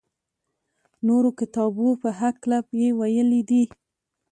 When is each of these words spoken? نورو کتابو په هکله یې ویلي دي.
نورو 1.07 1.29
کتابو 1.39 1.87
په 2.01 2.09
هکله 2.19 2.57
یې 2.81 2.89
ویلي 2.99 3.41
دي. 3.49 3.63